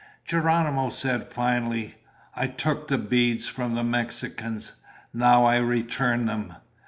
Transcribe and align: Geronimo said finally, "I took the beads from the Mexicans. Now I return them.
Geronimo 0.25 0.89
said 0.89 1.25
finally, 1.31 1.93
"I 2.35 2.47
took 2.47 2.87
the 2.87 2.97
beads 2.97 3.45
from 3.45 3.75
the 3.75 3.83
Mexicans. 3.83 4.71
Now 5.13 5.45
I 5.45 5.57
return 5.57 6.25
them. 6.25 6.55